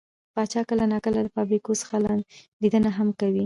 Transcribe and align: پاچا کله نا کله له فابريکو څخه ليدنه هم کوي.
پاچا 0.35 0.61
کله 0.69 0.85
نا 0.91 0.97
کله 1.05 1.19
له 1.25 1.29
فابريکو 1.35 1.71
څخه 1.81 1.95
ليدنه 2.61 2.89
هم 2.97 3.07
کوي. 3.19 3.39